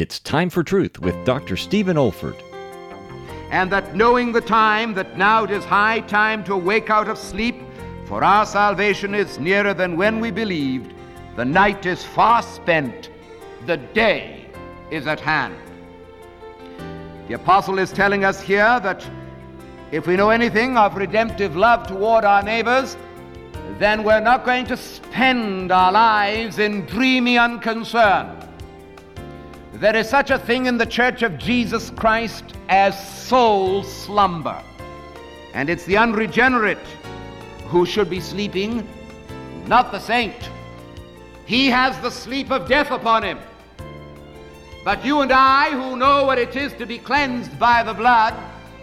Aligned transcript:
It's 0.00 0.20
Time 0.20 0.48
for 0.48 0.62
Truth 0.62 1.00
with 1.00 1.24
Dr. 1.24 1.56
Stephen 1.56 1.96
Olford. 1.96 2.40
And 3.50 3.68
that 3.72 3.96
knowing 3.96 4.30
the 4.30 4.40
time, 4.40 4.94
that 4.94 5.18
now 5.18 5.42
it 5.42 5.50
is 5.50 5.64
high 5.64 5.98
time 6.02 6.44
to 6.44 6.56
wake 6.56 6.88
out 6.88 7.08
of 7.08 7.18
sleep, 7.18 7.56
for 8.04 8.22
our 8.22 8.46
salvation 8.46 9.12
is 9.12 9.40
nearer 9.40 9.74
than 9.74 9.96
when 9.96 10.20
we 10.20 10.30
believed. 10.30 10.94
The 11.34 11.44
night 11.44 11.84
is 11.84 12.04
far 12.04 12.42
spent, 12.42 13.10
the 13.66 13.76
day 13.76 14.46
is 14.92 15.08
at 15.08 15.18
hand. 15.18 15.56
The 17.26 17.34
apostle 17.34 17.80
is 17.80 17.90
telling 17.90 18.24
us 18.24 18.40
here 18.40 18.78
that 18.78 19.04
if 19.90 20.06
we 20.06 20.14
know 20.14 20.30
anything 20.30 20.76
of 20.76 20.94
redemptive 20.94 21.56
love 21.56 21.88
toward 21.88 22.24
our 22.24 22.44
neighbors, 22.44 22.96
then 23.80 24.04
we're 24.04 24.20
not 24.20 24.44
going 24.44 24.66
to 24.66 24.76
spend 24.76 25.72
our 25.72 25.90
lives 25.90 26.60
in 26.60 26.86
dreamy 26.86 27.36
unconcern. 27.36 28.37
There 29.80 29.94
is 29.94 30.08
such 30.08 30.30
a 30.30 30.40
thing 30.40 30.66
in 30.66 30.76
the 30.76 30.86
church 30.86 31.22
of 31.22 31.38
Jesus 31.38 31.90
Christ 31.90 32.56
as 32.68 32.98
soul 33.16 33.84
slumber. 33.84 34.60
And 35.54 35.70
it's 35.70 35.84
the 35.84 35.96
unregenerate 35.96 36.84
who 37.68 37.86
should 37.86 38.10
be 38.10 38.18
sleeping, 38.18 38.84
not 39.68 39.92
the 39.92 40.00
saint. 40.00 40.34
He 41.46 41.66
has 41.66 41.96
the 42.00 42.10
sleep 42.10 42.50
of 42.50 42.68
death 42.68 42.90
upon 42.90 43.22
him. 43.22 43.38
But 44.84 45.04
you 45.04 45.20
and 45.20 45.30
I, 45.30 45.70
who 45.70 45.96
know 45.96 46.24
what 46.24 46.38
it 46.38 46.56
is 46.56 46.72
to 46.72 46.84
be 46.84 46.98
cleansed 46.98 47.56
by 47.56 47.84
the 47.84 47.94
blood, 47.94 48.34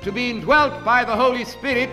to 0.04 0.14
be 0.14 0.30
indwelt 0.30 0.86
by 0.86 1.04
the 1.04 1.16
Holy 1.16 1.44
Spirit, 1.44 1.92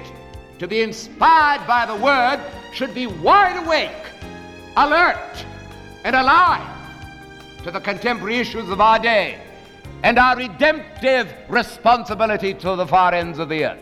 to 0.61 0.69
be 0.69 0.81
inspired 0.81 1.67
by 1.67 1.87
the 1.87 1.97
Word, 1.97 2.39
should 2.73 2.95
be 2.95 3.09
wide 3.09 3.67
awake, 3.67 4.07
alert, 4.77 5.45
and 6.05 6.15
alive 6.15 6.72
to 7.63 7.71
the 7.71 7.81
contemporary 7.81 8.39
issues 8.39 8.69
of 8.69 8.81
our 8.81 8.99
day 8.99 9.39
and 10.03 10.19
our 10.19 10.37
redemptive 10.37 11.33
responsibility 11.49 12.55
to 12.55 12.77
the 12.77 12.87
far 12.87 13.15
ends 13.15 13.39
of 13.39 13.49
the 13.49 13.65
earth. 13.65 13.79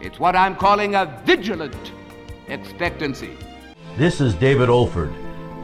It's 0.00 0.20
what 0.20 0.36
I'm 0.36 0.56
calling 0.56 0.94
a 0.94 1.20
vigilant 1.24 1.92
expectancy. 2.48 3.36
This 3.96 4.20
is 4.20 4.34
David 4.34 4.68
Olford. 4.68 5.14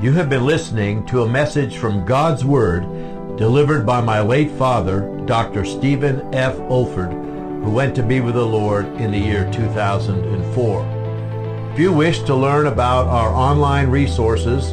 You 0.02 0.12
have 0.12 0.30
been 0.30 0.46
listening 0.46 1.04
to 1.06 1.22
a 1.22 1.28
message 1.28 1.76
from 1.76 2.06
God's 2.06 2.44
Word 2.44 3.36
delivered 3.36 3.86
by 3.86 4.00
my 4.00 4.20
late 4.20 4.50
father, 4.52 5.22
Dr. 5.26 5.64
Stephen 5.64 6.34
F. 6.34 6.56
Olford 6.70 7.22
who 7.62 7.70
went 7.70 7.94
to 7.94 8.02
be 8.02 8.20
with 8.20 8.34
the 8.34 8.44
Lord 8.44 8.86
in 9.00 9.12
the 9.12 9.18
year 9.18 9.48
2004. 9.52 11.70
If 11.72 11.78
you 11.78 11.92
wish 11.92 12.20
to 12.22 12.34
learn 12.34 12.66
about 12.66 13.06
our 13.06 13.32
online 13.32 13.88
resources 13.88 14.72